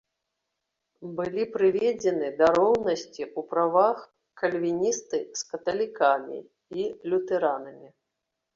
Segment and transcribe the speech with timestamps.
[1.19, 3.99] Былі прыведзены да роўнасці ў правах
[4.45, 6.39] кальвіністы з каталікамі
[6.81, 7.89] і лютэранамі.